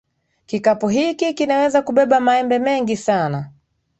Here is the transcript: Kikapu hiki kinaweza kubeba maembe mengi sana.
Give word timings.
Kikapu 0.45 0.87
hiki 0.89 1.33
kinaweza 1.33 1.81
kubeba 1.81 2.19
maembe 2.19 2.59
mengi 2.59 2.97
sana. 2.97 3.51